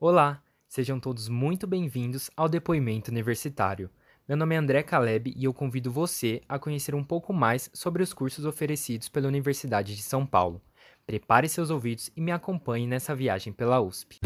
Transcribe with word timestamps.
Olá, 0.00 0.42
sejam 0.66 0.98
todos 0.98 1.28
muito 1.28 1.68
bem-vindos 1.68 2.28
ao 2.36 2.48
Depoimento 2.48 3.12
Universitário. 3.12 3.88
Meu 4.26 4.36
nome 4.36 4.56
é 4.56 4.58
André 4.58 4.82
Caleb 4.82 5.32
e 5.36 5.44
eu 5.44 5.54
convido 5.54 5.88
você 5.88 6.42
a 6.48 6.58
conhecer 6.58 6.96
um 6.96 7.04
pouco 7.04 7.32
mais 7.32 7.70
sobre 7.72 8.02
os 8.02 8.12
cursos 8.12 8.44
oferecidos 8.44 9.08
pela 9.08 9.28
Universidade 9.28 9.94
de 9.94 10.02
São 10.02 10.26
Paulo. 10.26 10.60
Prepare 11.06 11.48
seus 11.48 11.70
ouvidos 11.70 12.10
e 12.16 12.20
me 12.20 12.32
acompanhe 12.32 12.88
nessa 12.88 13.14
viagem 13.14 13.52
pela 13.52 13.80
USP. 13.80 14.18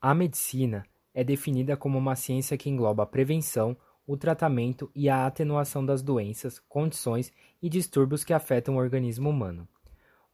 A 0.00 0.14
medicina 0.14 0.86
é 1.12 1.24
definida 1.24 1.76
como 1.76 1.98
uma 1.98 2.14
ciência 2.14 2.56
que 2.56 2.70
engloba 2.70 3.02
a 3.02 3.06
prevenção, 3.06 3.76
o 4.06 4.16
tratamento 4.16 4.90
e 4.94 5.08
a 5.08 5.26
atenuação 5.26 5.84
das 5.84 6.02
doenças, 6.02 6.60
condições 6.68 7.32
e 7.60 7.68
distúrbios 7.68 8.22
que 8.22 8.32
afetam 8.32 8.76
o 8.76 8.78
organismo 8.78 9.28
humano. 9.28 9.66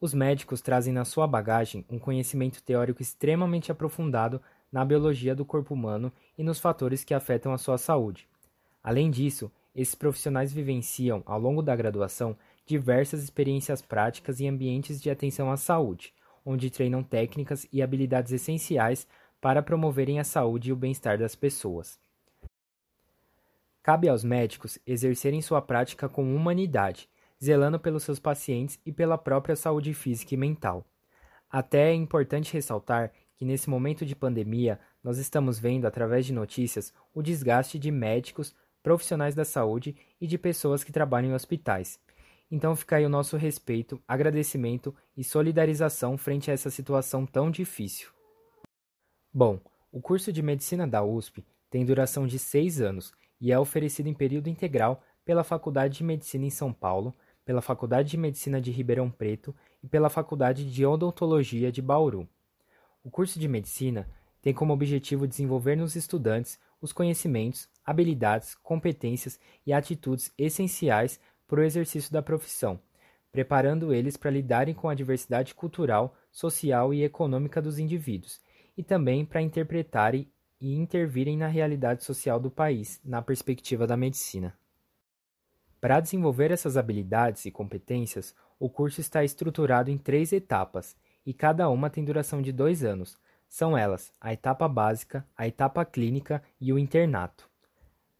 Os 0.01 0.13
médicos 0.13 0.61
trazem 0.61 0.93
na 0.93 1.05
sua 1.05 1.27
bagagem 1.27 1.85
um 1.89 1.99
conhecimento 1.99 2.63
teórico 2.63 3.01
extremamente 3.01 3.71
aprofundado 3.73 4.43
na 4.71 4.85
biologia 4.85 5.35
do 5.35 5.45
corpo 5.45 5.75
humano 5.75 6.13
e 6.37 6.43
nos 6.43 6.59
fatores 6.59 7.05
que 7.05 7.15
afetam 7.15 7.53
a 7.53 7.59
sua 7.59 7.79
saúde. 7.79 8.29
Além 8.83 9.11
disso, 9.11 9.51
esses 9.75 9.95
profissionais 9.95 10.53
vivenciam, 10.53 11.23
ao 11.25 11.39
longo 11.39 11.63
da 11.63 11.75
graduação, 11.75 12.37
diversas 12.67 13.23
experiências 13.23 13.81
práticas 13.81 14.41
em 14.41 14.49
ambientes 14.49 15.01
de 15.01 15.09
atenção 15.09 15.51
à 15.51 15.57
saúde, 15.57 16.13
onde 16.45 16.69
treinam 16.69 17.03
técnicas 17.03 17.67
e 17.73 17.81
habilidades 17.81 18.33
essenciais 18.33 19.07
para 19.41 19.63
promoverem 19.63 20.19
a 20.19 20.25
saúde 20.25 20.71
e 20.71 20.73
o 20.73 20.77
bem-estar 20.77 21.17
das 21.19 21.35
pessoas. 21.35 21.99
Cabe 23.83 24.09
aos 24.09 24.23
médicos 24.23 24.79
exercerem 24.87 25.43
sua 25.43 25.61
prática 25.61 26.09
com 26.09 26.35
humanidade, 26.35 27.09
zelando 27.43 27.81
pelos 27.81 28.05
seus 28.05 28.21
pacientes 28.21 28.79
e 28.87 28.93
pela 28.93 29.19
própria 29.19 29.57
saúde 29.57 29.93
física 29.93 30.35
e 30.35 30.37
mental. 30.37 30.87
Até 31.51 31.91
é 31.91 31.95
importante 31.95 32.53
ressaltar 32.53 33.13
que 33.35 33.45
nesse 33.45 33.69
momento 33.69 34.07
de 34.07 34.15
pandemia 34.15 34.79
nós 35.03 35.19
estamos 35.19 35.59
vendo 35.59 35.85
através 35.85 36.25
de 36.25 36.33
notícias 36.33 36.95
o 37.13 37.21
desgaste 37.21 37.77
de 37.77 37.91
médicos, 37.91 38.55
profissionais 38.85 39.35
da 39.35 39.45
saúde 39.45 39.97
e 40.21 40.29
de 40.29 40.39
pessoas 40.39 40.85
que 40.85 40.93
trabalham 40.93 41.31
em 41.31 41.35
hospitais. 41.35 41.99
Então 42.49 42.77
fica 42.77 42.97
aí 42.97 43.05
o 43.05 43.09
nosso 43.09 43.37
respeito, 43.37 44.01
agradecimento 44.07 44.95
e 45.17 45.25
solidarização 45.25 46.17
frente 46.17 46.51
a 46.51 46.55
essa 46.55 46.71
situação 46.71 47.27
tão 47.27 47.51
difícil. 47.51 48.11
Bom, 49.35 49.59
o 49.91 50.01
curso 50.01 50.33
de 50.33 50.43
medicina 50.43 50.87
da 50.87 51.03
USP 51.03 51.45
tem 51.69 51.85
duração 51.85 52.27
de 52.27 52.39
seis 52.39 52.81
anos 52.81 53.13
e 53.43 53.51
é 53.51 53.59
oferecido 53.59 54.07
em 54.07 54.15
período 54.15 54.49
integral 54.49 55.03
pela 55.25 55.43
Faculdade 55.43 55.99
de 55.99 56.05
Medicina 56.05 56.47
em 56.47 56.51
São 56.51 56.73
Paulo, 56.73 57.13
pela 57.45 57.61
Faculdade 57.61 58.09
de 58.09 58.17
Medicina 58.17 58.61
de 58.61 58.71
Ribeirão 58.71 59.11
Preto 59.11 59.53
e 59.83 59.89
pela 59.89 60.09
Faculdade 60.09 60.65
de 60.65 60.87
Odontologia 60.87 61.73
de 61.73 61.83
Bauru. 61.83 62.29
O 63.03 63.11
curso 63.11 63.41
de 63.41 63.49
medicina 63.49 64.09
tem 64.41 64.55
como 64.55 64.73
objetivo 64.73 65.27
desenvolver 65.27 65.77
nos 65.77 65.97
estudantes 65.97 66.57
os 66.81 66.93
conhecimentos, 66.93 67.69
habilidades, 67.85 68.55
competências 68.55 69.41
e 69.67 69.73
atitudes 69.73 70.33
essenciais 70.39 71.19
para 71.49 71.61
o 71.61 71.65
exercício 71.65 72.13
da 72.13 72.23
profissão, 72.23 72.79
preparando 73.33 73.93
eles 73.93 74.17
para 74.17 74.31
lidarem 74.31 74.73
com 74.73 74.89
a 74.89 74.95
diversidade 74.95 75.53
cultural, 75.53 76.17
social 76.31 76.95
e 76.95 77.03
econômica 77.03 77.61
dos 77.61 77.81
indivíduos, 77.81 78.41
e 78.77 78.85
também 78.85 79.25
para 79.25 79.43
interpretarem 79.43 80.31
e 80.63 80.77
intervirem 80.77 81.37
na 81.37 81.49
realidade 81.49 82.05
social 82.05 82.39
do 82.39 82.49
país, 82.49 83.01
na 83.05 83.21
perspectiva 83.21 83.85
da 83.85 83.97
medicina. 83.97 84.57
Para 85.81 85.99
desenvolver 85.99 86.53
essas 86.53 86.77
habilidades 86.77 87.45
e 87.45 87.51
competências, 87.51 88.33
o 88.61 88.71
curso 88.71 89.01
está 89.01 89.25
estruturado 89.25 89.91
em 89.91 89.99
três 89.99 90.33
etapas, 90.33 90.97
e 91.27 91.35
cada 91.35 91.69
uma 91.69 91.91
tem 91.91 92.05
duração 92.05 92.41
de 92.41 92.53
dois 92.53 92.85
anos. 92.85 93.19
São 93.49 93.77
elas 93.77 94.13
a 94.21 94.33
etapa 94.33 94.69
básica, 94.69 95.27
a 95.37 95.49
etapa 95.49 95.85
clínica 95.85 96.41
e 96.61 96.73
o 96.73 96.79
internato. 96.79 97.51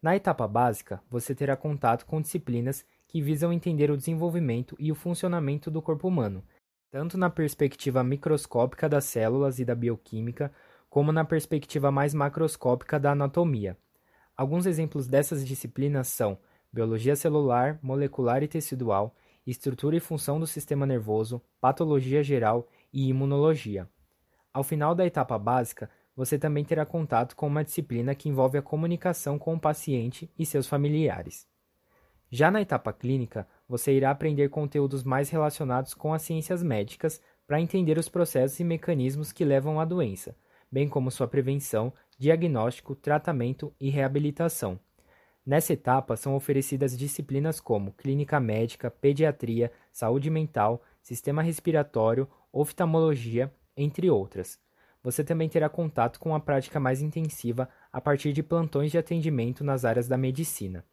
Na 0.03 0.17
etapa 0.17 0.49
básica, 0.49 1.01
você 1.09 1.37
terá 1.37 1.57
contato 1.57 2.05
com 2.05 2.21
disciplinas 2.21 2.85
que 3.07 3.23
visam 3.23 3.53
entender 3.53 3.89
o 3.89 3.97
desenvolvimento 3.97 4.75
e 4.81 4.91
o 4.91 4.97
funcionamento 4.97 5.71
do 5.71 5.81
corpo 5.81 6.09
humano, 6.09 6.43
tanto 6.91 7.17
na 7.17 7.31
perspectiva 7.31 8.03
microscópica 8.03 8.89
das 8.89 9.05
células 9.05 9.61
e 9.61 9.65
da 9.65 9.77
bioquímica, 9.77 10.53
como 10.93 11.11
na 11.11 11.25
perspectiva 11.25 11.91
mais 11.91 12.13
macroscópica 12.13 13.01
da 13.01 13.13
anatomia. 13.13 13.79
Alguns 14.37 14.67
exemplos 14.67 15.07
dessas 15.07 15.43
disciplinas 15.43 16.09
são 16.09 16.37
biologia 16.71 17.17
celular, 17.17 17.79
molecular 17.83 18.43
e 18.43 18.47
tecidual, 18.47 19.17
estrutura 19.47 19.97
e 19.97 20.01
função 20.01 20.39
do 20.39 20.47
sistema 20.47 20.85
nervoso, 20.85 21.41
patologia 21.59 22.23
geral 22.23 22.69
e 22.93 23.09
imunologia. 23.09 23.89
Ao 24.53 24.63
final 24.63 24.95
da 24.95 25.07
etapa 25.07 25.39
básica, 25.39 25.89
você 26.15 26.39
também 26.39 26.63
terá 26.63 26.85
contato 26.85 27.35
com 27.37 27.47
uma 27.47 27.65
disciplina 27.65 28.15
que 28.15 28.29
envolve 28.29 28.59
a 28.59 28.63
comunicação 28.63 29.39
com 29.39 29.55
o 29.55 29.61
paciente 29.61 30.31
e 30.39 30.45
seus 30.45 30.67
familiares. 30.67 31.49
Já 32.31 32.51
na 32.51 32.61
etapa 32.61 32.93
clínica, 32.93 33.49
você 33.67 33.95
irá 33.95 34.11
aprender 34.11 34.51
conteúdos 34.51 35.05
mais 35.05 35.31
relacionados 35.31 35.95
com 35.95 36.13
as 36.13 36.21
ciências 36.21 36.63
médicas 36.63 37.19
para 37.47 37.63
entender 37.63 37.97
os 37.97 38.11
processos 38.11 38.61
e 38.61 38.65
mecanismos 38.65 39.33
que 39.33 39.43
levam 39.43 39.81
à 39.81 39.87
doença, 39.87 40.37
bem 40.73 40.89
como 40.89 41.11
sua 41.11 41.29
prevenção, 41.29 41.93
diagnóstico, 42.19 42.97
tratamento 42.97 43.75
e 43.79 43.91
reabilitação. 43.91 44.81
Nessa 45.45 45.75
etapa 45.75 46.17
são 46.17 46.35
oferecidas 46.35 46.97
disciplinas 46.97 47.61
como 47.61 47.93
clínica 47.93 48.41
médica, 48.41 48.91
pediatria, 48.91 49.71
saúde 49.93 50.31
mental, 50.31 50.83
sistema 51.03 51.43
respiratório, 51.43 52.27
oftalmologia, 52.53 53.53
entre 53.77 54.09
outras. 54.09 54.59
Você 55.03 55.25
também 55.25 55.49
terá 55.49 55.69
contato 55.69 56.21
com 56.21 56.35
a 56.35 56.41
prática 56.41 56.79
mais 56.79 57.03
intensiva 57.03 57.69
a 57.93 58.01
partir 58.01 58.33
de 58.33 58.43
plantões 58.43 58.93
de 58.93 58.99
atendimento 58.99 59.65
nas 59.65 59.85
áreas 59.85 60.07
da 60.07 60.17
medicina. 60.17 60.85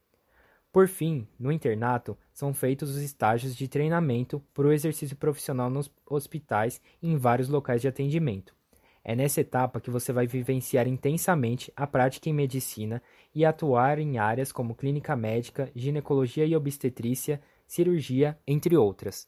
Por 0.71 0.87
fim, 0.87 1.27
no 1.39 1.51
internato, 1.51 2.17
são 2.33 2.53
feitos 2.53 2.89
os 2.89 3.01
estágios 3.01 3.55
de 3.55 3.67
treinamento 3.67 4.39
para 4.53 4.67
o 4.67 4.71
exercício 4.71 5.15
profissional 5.15 5.69
nos 5.69 5.91
hospitais 6.07 6.81
e 7.01 7.09
em 7.09 7.17
vários 7.17 7.49
locais 7.49 7.81
de 7.81 7.87
atendimento. 7.87 8.58
É 9.03 9.15
nessa 9.15 9.41
etapa 9.41 9.79
que 9.79 9.89
você 9.89 10.11
vai 10.11 10.27
vivenciar 10.27 10.87
intensamente 10.87 11.71
a 11.75 11.87
prática 11.87 12.29
em 12.29 12.33
medicina 12.33 13.01
e 13.33 13.45
atuar 13.45 13.99
em 13.99 14.17
áreas 14.17 14.51
como 14.51 14.75
clínica 14.75 15.15
médica, 15.15 15.71
ginecologia 15.75 16.45
e 16.45 16.55
obstetrícia, 16.55 17.41
cirurgia, 17.65 18.37
entre 18.45 18.75
outras. 18.75 19.27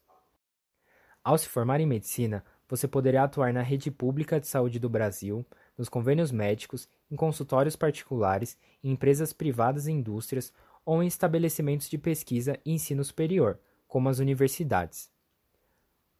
Ao 1.23 1.37
se 1.37 1.47
formar 1.47 1.79
em 1.79 1.85
medicina, 1.85 2.43
você 2.67 2.87
poderá 2.87 3.23
atuar 3.23 3.53
na 3.53 3.61
rede 3.61 3.91
pública 3.91 4.39
de 4.39 4.47
saúde 4.47 4.79
do 4.79 4.89
Brasil, 4.89 5.45
nos 5.77 5.89
convênios 5.89 6.31
médicos, 6.31 6.87
em 7.09 7.15
consultórios 7.15 7.75
particulares, 7.75 8.57
em 8.83 8.91
empresas 8.91 9.33
privadas 9.33 9.87
e 9.87 9.91
indústrias 9.91 10.53
ou 10.85 11.03
em 11.03 11.07
estabelecimentos 11.07 11.89
de 11.89 11.97
pesquisa 11.97 12.59
e 12.65 12.71
ensino 12.71 13.03
superior, 13.03 13.59
como 13.87 14.09
as 14.09 14.19
universidades. 14.19 15.11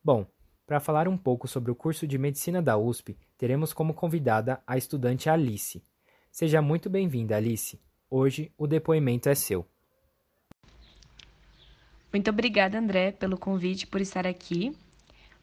Bom, 0.03 0.25
para 0.71 0.79
falar 0.79 1.05
um 1.05 1.17
pouco 1.17 1.49
sobre 1.49 1.69
o 1.69 1.75
curso 1.75 2.07
de 2.07 2.17
medicina 2.17 2.61
da 2.61 2.77
USP, 2.77 3.17
teremos 3.37 3.73
como 3.73 3.93
convidada 3.93 4.63
a 4.65 4.77
estudante 4.77 5.29
Alice. 5.29 5.83
Seja 6.31 6.61
muito 6.61 6.89
bem-vinda, 6.89 7.35
Alice. 7.35 7.77
Hoje 8.09 8.53
o 8.57 8.65
depoimento 8.65 9.27
é 9.27 9.35
seu. 9.35 9.67
Muito 12.09 12.29
obrigada, 12.29 12.79
André, 12.79 13.11
pelo 13.11 13.37
convite 13.37 13.85
por 13.85 13.99
estar 13.99 14.25
aqui. 14.25 14.71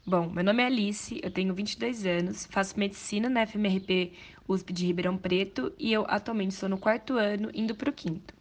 Bom, 0.06 0.30
meu 0.30 0.42
nome 0.42 0.62
é 0.62 0.66
Alice, 0.66 1.20
eu 1.22 1.30
tenho 1.30 1.52
22 1.52 2.06
anos, 2.06 2.46
faço 2.46 2.80
medicina 2.80 3.28
na 3.28 3.46
FMRP 3.46 4.14
USP 4.48 4.72
de 4.72 4.86
Ribeirão 4.86 5.18
Preto 5.18 5.74
e 5.78 5.92
eu 5.92 6.06
atualmente 6.08 6.52
estou 6.52 6.70
no 6.70 6.78
quarto 6.78 7.18
ano, 7.18 7.50
indo 7.52 7.74
para 7.74 7.90
o 7.90 7.92
quinto. 7.92 8.32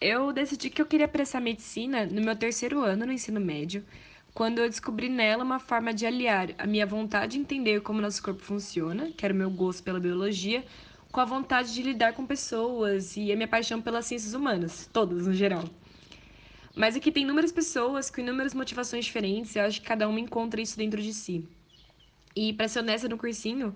Eu 0.00 0.32
decidi 0.32 0.70
que 0.70 0.80
eu 0.80 0.86
queria 0.86 1.08
prestar 1.08 1.40
medicina 1.40 2.06
no 2.06 2.22
meu 2.22 2.34
terceiro 2.34 2.80
ano 2.80 3.04
no 3.04 3.12
ensino 3.12 3.38
médio, 3.38 3.84
quando 4.38 4.60
eu 4.60 4.68
descobri 4.68 5.08
nela 5.08 5.42
uma 5.42 5.58
forma 5.58 5.92
de 5.92 6.06
aliar 6.06 6.54
a 6.58 6.64
minha 6.64 6.86
vontade 6.86 7.32
de 7.32 7.38
entender 7.40 7.80
como 7.80 8.00
nosso 8.00 8.22
corpo 8.22 8.40
funciona, 8.40 9.10
que 9.10 9.24
era 9.24 9.34
o 9.34 9.36
meu 9.36 9.50
gosto 9.50 9.82
pela 9.82 9.98
biologia, 9.98 10.64
com 11.10 11.18
a 11.20 11.24
vontade 11.24 11.74
de 11.74 11.82
lidar 11.82 12.12
com 12.12 12.24
pessoas 12.24 13.16
e 13.16 13.32
a 13.32 13.34
minha 13.34 13.48
paixão 13.48 13.82
pelas 13.82 14.06
ciências 14.06 14.34
humanas, 14.34 14.88
todas 14.92 15.26
no 15.26 15.34
geral. 15.34 15.64
Mas 16.72 16.94
aqui 16.94 17.10
tem 17.10 17.24
inúmeras 17.24 17.50
pessoas 17.50 18.10
com 18.10 18.20
inúmeras 18.20 18.54
motivações 18.54 19.06
diferentes, 19.06 19.56
eu 19.56 19.64
acho 19.64 19.80
que 19.80 19.88
cada 19.88 20.08
uma 20.08 20.20
encontra 20.20 20.60
isso 20.60 20.78
dentro 20.78 21.02
de 21.02 21.12
si. 21.12 21.44
E 22.36 22.52
para 22.52 22.68
ser 22.68 22.78
honesta 22.78 23.08
no 23.08 23.18
cursinho, 23.18 23.74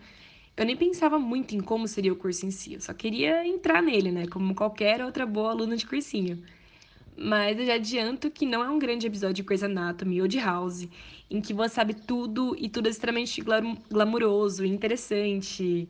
eu 0.56 0.64
nem 0.64 0.76
pensava 0.76 1.18
muito 1.18 1.56
em 1.56 1.60
como 1.60 1.88
seria 1.88 2.12
o 2.12 2.16
curso 2.16 2.46
em 2.46 2.52
si, 2.52 2.74
eu 2.74 2.80
só 2.80 2.94
queria 2.94 3.44
entrar 3.44 3.82
nele, 3.82 4.12
né, 4.12 4.28
como 4.28 4.54
qualquer 4.54 5.02
outra 5.02 5.26
boa 5.26 5.50
aluna 5.50 5.76
de 5.76 5.84
cursinho. 5.84 6.40
Mas 7.16 7.58
eu 7.58 7.66
já 7.66 7.74
adianto 7.74 8.30
que 8.30 8.46
não 8.46 8.62
é 8.62 8.70
um 8.70 8.78
grande 8.78 9.06
episódio 9.06 9.36
de 9.36 9.42
Grey's 9.42 9.62
Anatomy 9.62 10.22
ou 10.22 10.28
de 10.28 10.38
House, 10.38 10.88
em 11.30 11.40
que 11.40 11.52
você 11.52 11.74
sabe 11.74 11.94
tudo 11.94 12.56
e 12.58 12.68
tudo 12.68 12.86
é 12.86 12.90
extremamente 12.90 13.42
glamuroso 13.90 14.64
e 14.64 14.68
interessante. 14.68 15.88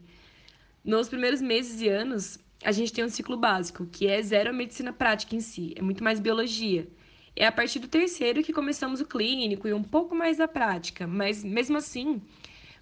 Nos 0.84 1.08
primeiros 1.08 1.40
meses 1.40 1.80
e 1.80 1.88
anos, 1.88 2.38
a 2.64 2.72
gente 2.72 2.92
tem 2.92 3.04
um 3.04 3.08
ciclo 3.08 3.36
básico, 3.36 3.86
que 3.86 4.06
é 4.06 4.20
zero 4.22 4.50
a 4.50 4.52
medicina 4.52 4.92
prática 4.92 5.36
em 5.36 5.40
si, 5.40 5.72
é 5.76 5.82
muito 5.82 6.02
mais 6.02 6.19
biologia. 6.19 6.88
É 7.34 7.46
a 7.46 7.52
partir 7.52 7.78
do 7.78 7.88
terceiro 7.88 8.42
que 8.42 8.52
começamos 8.52 9.00
o 9.00 9.06
clínico 9.06 9.66
e 9.66 9.72
um 9.72 9.82
pouco 9.82 10.14
mais 10.14 10.36
da 10.36 10.46
prática, 10.46 11.06
mas 11.06 11.42
mesmo 11.42 11.78
assim, 11.78 12.20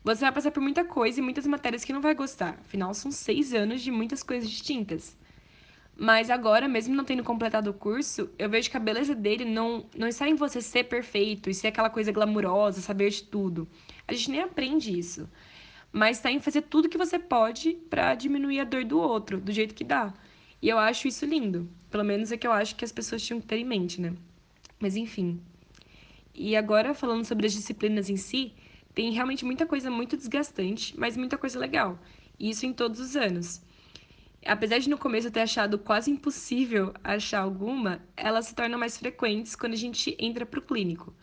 você 0.03 0.23
vai 0.23 0.33
passar 0.33 0.51
por 0.51 0.63
muita 0.63 0.85
coisa 0.85 1.21
e 1.21 1.23
muitas 1.23 1.47
matérias 1.47 1.85
que 1.85 1.93
não 1.93 2.01
vai 2.01 2.15
gostar. 2.15 2.59
Afinal, 2.61 2.95
são 2.95 3.13
seis 3.13 3.53
anos 3.53 3.83
de 3.83 3.91
muitas 3.91 4.23
coisas 4.23 4.49
distintas. 4.49 5.17
Mas 6.03 6.31
agora, 6.31 6.67
mesmo 6.67 6.95
não 6.95 7.05
tendo 7.05 7.23
completado 7.23 7.69
o 7.69 7.75
curso, 7.75 8.31
eu 8.39 8.49
vejo 8.49 8.71
que 8.71 8.77
a 8.79 8.81
beleza 8.81 9.15
dele 9.15 9.45
não, 9.45 9.85
não 9.95 10.09
está 10.09 10.27
em 10.27 10.35
você 10.35 10.63
ser 10.63 10.85
perfeito 10.85 11.51
e 11.51 11.55
ser 11.55 11.67
aquela 11.67 11.91
coisa 11.91 12.11
glamurosa, 12.11 12.81
saber 12.81 13.11
de 13.11 13.23
tudo. 13.23 13.69
A 14.09 14.15
gente 14.15 14.31
nem 14.31 14.41
aprende 14.41 14.99
isso. 14.99 15.29
Mas 15.93 16.17
está 16.17 16.31
em 16.31 16.41
fazer 16.41 16.63
tudo 16.63 16.89
que 16.89 16.97
você 16.97 17.19
pode 17.19 17.75
para 17.91 18.15
diminuir 18.15 18.61
a 18.61 18.65
dor 18.65 18.83
do 18.83 18.99
outro, 18.99 19.39
do 19.39 19.53
jeito 19.53 19.75
que 19.75 19.85
dá. 19.85 20.15
E 20.63 20.71
eu 20.71 20.79
acho 20.79 21.07
isso 21.07 21.27
lindo. 21.27 21.69
Pelo 21.91 22.03
menos 22.03 22.33
é 22.33 22.39
que 22.39 22.47
eu 22.47 22.53
acho 22.53 22.77
que 22.77 22.85
as 22.87 22.93
pessoas 22.93 23.21
tinham 23.21 23.39
que 23.39 23.47
ter 23.47 23.59
em 23.59 23.65
mente, 23.65 24.01
né? 24.01 24.15
Mas 24.81 24.97
enfim. 24.97 25.39
E 26.35 26.57
agora, 26.57 26.95
falando 26.95 27.27
sobre 27.27 27.47
as 27.47 27.53
disciplinas 27.53 28.09
em 28.09 28.17
si, 28.17 28.55
tem 28.95 29.13
realmente 29.13 29.45
muita 29.45 29.67
coisa 29.67 29.91
muito 29.91 30.17
desgastante, 30.17 30.99
mas 30.99 31.15
muita 31.15 31.37
coisa 31.37 31.59
legal. 31.59 31.99
E 32.39 32.49
isso 32.49 32.65
em 32.65 32.73
todos 32.73 33.01
os 33.01 33.17
anos. 33.17 33.61
Apesar 34.47 34.79
de 34.79 34.89
no 34.89 34.97
começo 34.97 35.29
eu 35.29 35.33
ter 35.33 35.41
achado 35.41 35.79
quase 35.79 36.11
impossível 36.11 36.95
achar 37.05 37.41
alguma, 37.41 38.03
elas 38.17 38.47
se 38.47 38.55
tornam 38.55 38.79
mais 38.79 38.97
frequentes 38.97 39.55
quando 39.55 39.75
a 39.75 39.77
gente 39.77 40.17
entra 40.19 40.47
para 40.47 40.59
o 40.59 40.63
clínico. 40.63 41.15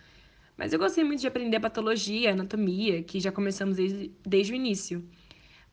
Mas 0.55 0.71
eu 0.71 0.79
gostei 0.79 1.03
muito 1.03 1.21
de 1.21 1.27
aprender 1.27 1.59
patologia, 1.59 2.31
anatomia, 2.31 3.03
que 3.03 3.19
já 3.19 3.31
começamos 3.31 3.77
desde, 3.77 4.11
desde 4.25 4.53
o 4.53 4.55
início. 4.55 5.07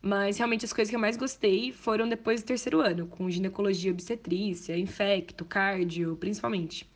Mas 0.00 0.36
realmente 0.36 0.64
as 0.64 0.72
coisas 0.72 0.90
que 0.90 0.96
eu 0.96 1.00
mais 1.00 1.16
gostei 1.16 1.72
foram 1.72 2.08
depois 2.08 2.42
do 2.42 2.46
terceiro 2.46 2.80
ano, 2.80 3.06
com 3.06 3.30
ginecologia 3.30 3.90
obstetrícia, 3.90 4.76
infecto, 4.76 5.44
cardio, 5.44 6.16
principalmente. 6.16 6.86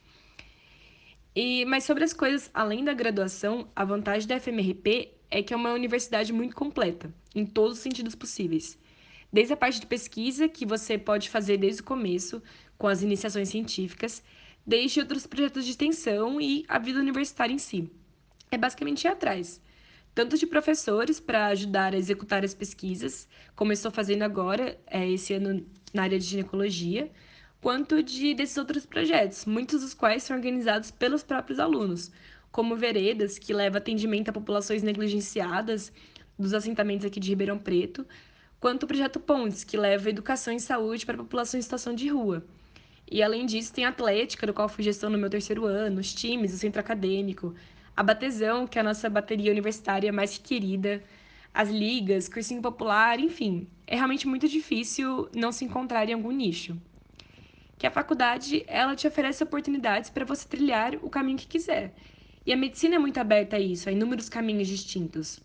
E, 1.35 1.65
mas 1.65 1.83
sobre 1.83 2.03
as 2.03 2.13
coisas 2.13 2.49
além 2.53 2.83
da 2.83 2.93
graduação, 2.93 3.67
a 3.75 3.85
vantagem 3.85 4.27
da 4.27 4.39
FMRP 4.39 5.11
é 5.31 5.41
que 5.41 5.53
é 5.53 5.57
uma 5.57 5.73
universidade 5.73 6.33
muito 6.33 6.55
completa, 6.55 7.13
em 7.33 7.45
todos 7.45 7.77
os 7.77 7.83
sentidos 7.83 8.15
possíveis. 8.15 8.77
Desde 9.31 9.53
a 9.53 9.57
parte 9.57 9.79
de 9.79 9.87
pesquisa, 9.87 10.47
que 10.49 10.65
você 10.65 10.97
pode 10.97 11.29
fazer 11.29 11.57
desde 11.57 11.81
o 11.81 11.85
começo, 11.85 12.41
com 12.77 12.87
as 12.87 13.01
iniciações 13.01 13.49
científicas, 13.49 14.23
desde 14.65 14.99
outros 14.99 15.27
projetos 15.27 15.65
de 15.65 15.71
extensão 15.71 16.39
e 16.39 16.65
a 16.67 16.79
vida 16.79 16.99
universitária 16.99 17.53
em 17.53 17.59
si. 17.59 17.89
É 18.51 18.57
basicamente 18.57 19.03
ir 19.03 19.09
atrás 19.09 19.61
tanto 20.19 20.37
de 20.37 20.45
professores 20.45 21.19
para 21.19 21.47
ajudar 21.47 21.93
a 21.93 21.97
executar 21.97 22.43
as 22.43 22.53
pesquisas, 22.53 23.25
como 23.55 23.71
estou 23.71 23.89
fazendo 23.89 24.23
agora, 24.23 24.77
é, 24.87 25.09
esse 25.09 25.33
ano 25.33 25.65
na 25.93 26.03
área 26.03 26.19
de 26.19 26.25
ginecologia, 26.25 27.09
quanto 27.61 28.03
de 28.03 28.33
desses 28.33 28.57
outros 28.57 28.85
projetos, 28.85 29.45
muitos 29.45 29.81
dos 29.81 29.93
quais 29.93 30.23
são 30.23 30.35
organizados 30.35 30.91
pelos 30.91 31.23
próprios 31.23 31.57
alunos, 31.57 32.11
como 32.51 32.75
Veredas, 32.75 33.37
que 33.37 33.53
leva 33.53 33.77
atendimento 33.77 34.27
a 34.27 34.33
populações 34.33 34.83
negligenciadas 34.83 35.91
dos 36.37 36.53
assentamentos 36.53 37.05
aqui 37.05 37.19
de 37.19 37.29
Ribeirão 37.29 37.57
Preto, 37.57 38.05
quanto 38.59 38.83
o 38.83 38.87
projeto 38.87 39.19
Pontes, 39.19 39.63
que 39.63 39.77
leva 39.77 40.09
educação 40.09 40.53
e 40.53 40.59
saúde 40.59 41.05
para 41.05 41.15
a 41.15 41.19
população 41.19 41.57
em 41.57 41.63
situação 41.63 41.93
de 41.93 42.07
rua. 42.09 42.43
E 43.11 43.23
além 43.23 43.45
disso, 43.45 43.73
tem 43.73 43.85
a 43.85 43.89
Atlética, 43.89 44.45
do 44.45 44.53
qual 44.53 44.69
fui 44.69 44.83
gestão 44.83 45.09
no 45.09 45.17
meu 45.17 45.29
terceiro 45.29 45.65
ano, 45.65 45.99
os 45.99 46.13
times, 46.13 46.53
o 46.53 46.57
centro 46.57 46.79
acadêmico, 46.79 47.55
a 47.95 48.03
Batezão, 48.03 48.67
que 48.67 48.77
é 48.77 48.81
a 48.81 48.83
nossa 48.83 49.09
bateria 49.09 49.51
universitária 49.51 50.13
mais 50.13 50.37
querida, 50.37 51.01
as 51.53 51.69
ligas, 51.69 52.29
cursinho 52.29 52.61
popular, 52.61 53.19
enfim. 53.19 53.67
É 53.87 53.95
realmente 53.95 54.27
muito 54.27 54.47
difícil 54.47 55.27
não 55.33 55.51
se 55.51 55.65
encontrar 55.65 56.07
em 56.07 56.13
algum 56.13 56.31
nicho. 56.31 56.77
Que 57.77 57.87
a 57.87 57.91
faculdade, 57.91 58.63
ela 58.67 58.95
te 58.95 59.07
oferece 59.07 59.43
oportunidades 59.43 60.09
para 60.09 60.25
você 60.25 60.47
trilhar 60.47 60.95
o 61.01 61.09
caminho 61.09 61.37
que 61.37 61.47
quiser. 61.47 61.93
E 62.45 62.53
a 62.53 62.57
medicina 62.57 62.95
é 62.95 62.99
muito 62.99 63.19
aberta 63.19 63.55
a 63.55 63.59
isso, 63.59 63.89
a 63.89 63.91
inúmeros 63.91 64.29
caminhos 64.29 64.67
distintos. 64.67 65.41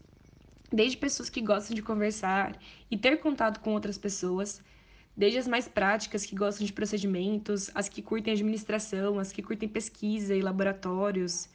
Desde 0.72 0.96
pessoas 0.96 1.30
que 1.30 1.40
gostam 1.40 1.74
de 1.74 1.82
conversar 1.82 2.58
e 2.90 2.96
ter 2.96 3.18
contato 3.18 3.60
com 3.60 3.72
outras 3.72 3.98
pessoas, 3.98 4.62
desde 5.16 5.38
as 5.38 5.46
mais 5.46 5.68
práticas 5.68 6.26
que 6.26 6.34
gostam 6.34 6.66
de 6.66 6.72
procedimentos, 6.72 7.70
as 7.74 7.88
que 7.88 8.02
curtem 8.02 8.32
administração, 8.32 9.18
as 9.18 9.32
que 9.32 9.42
curtem 9.42 9.68
pesquisa 9.68 10.34
e 10.34 10.42
laboratórios, 10.42 11.48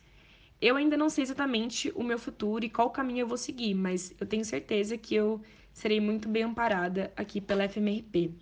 eu 0.61 0.75
ainda 0.75 0.97
não 0.97 1.09
sei 1.09 1.23
exatamente 1.23 1.91
o 1.95 2.03
meu 2.03 2.19
futuro 2.19 2.65
e 2.65 2.69
qual 2.69 2.89
caminho 2.89 3.21
eu 3.21 3.27
vou 3.27 3.37
seguir, 3.37 3.73
mas 3.73 4.13
eu 4.19 4.27
tenho 4.27 4.43
certeza 4.43 4.97
que 4.97 5.15
eu 5.15 5.41
serei 5.71 6.01
muito 6.01 6.27
bem 6.27 6.43
amparada 6.43 7.13
aqui 7.15 7.39
pela 7.39 7.67
FMRP. 7.67 8.33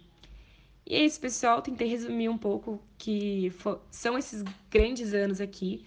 E 0.84 0.96
é 0.96 1.06
isso, 1.06 1.20
pessoal. 1.20 1.62
Tentei 1.62 1.88
resumir 1.88 2.30
um 2.30 2.38
pouco 2.38 2.82
que 2.98 3.52
são 3.92 4.18
esses 4.18 4.44
grandes 4.72 5.14
anos 5.14 5.40
aqui. 5.40 5.86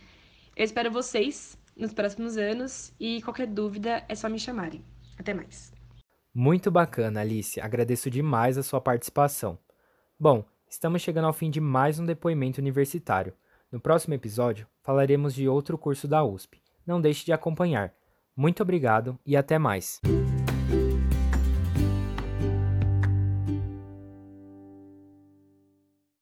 Eu 0.55 0.65
espero 0.65 0.91
vocês 0.91 1.59
nos 1.81 1.93
próximos 1.93 2.37
anos 2.37 2.93
e 3.00 3.23
qualquer 3.23 3.47
dúvida 3.47 4.05
é 4.09 4.15
só 4.15 4.29
me 4.29 4.38
chamarem. 4.38 4.85
Até 5.19 5.35
mais. 5.35 5.73
Muito 6.32 6.71
bacana, 6.71 7.21
Alice. 7.21 7.61
Agradeço 7.61 8.11
demais 8.11 8.56
a 8.56 8.62
sua 8.62 8.81
participação. 8.81 9.59
Bom, 10.19 10.44
estamos 10.69 11.03
chegando 11.03 11.27
ao 11.27 11.32
fim 11.32 11.50
de 11.50 11.61
mais 11.61 11.99
um 11.99 12.06
depoimento 12.06 12.61
universitário. 12.61 13.32
No 13.73 13.81
próximo 13.81 14.15
episódio, 14.15 14.67
falaremos 14.82 15.35
de 15.35 15.49
outro 15.49 15.77
curso 15.77 16.06
da 16.06 16.25
USP. 16.25 16.61
Não 16.87 17.00
deixe 17.00 17.25
de 17.25 17.32
acompanhar. 17.32 17.93
Muito 18.37 18.62
obrigado 18.62 19.19
e 19.27 19.37
até 19.37 19.59
mais. 19.59 20.00